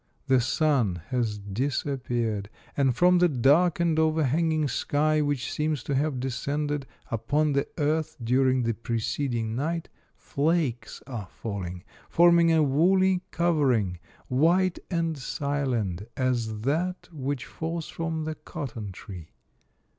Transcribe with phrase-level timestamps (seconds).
[0.25, 6.19] The sun has dis appeared, and from the darkened overhanging sky, which seems to have
[6.19, 13.21] descended upon the earth dur ing the preceding night, flakes are faUing, forming a woolly
[13.29, 19.33] covering, white and silent as that which falls from the cotton tree.